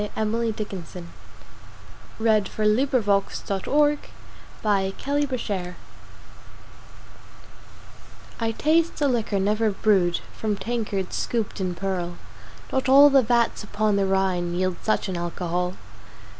[0.15, 1.09] Emily Dickinson
[2.19, 3.21] I taste a liquor never
[3.69, 3.99] brewed
[4.63, 5.77] [cc]
[8.39, 12.17] I TASTE a liquor never brewed From Tankards scooped in Pearl
[12.71, 15.75] Not all the vats upon the Rhine Yield such an Alcohol!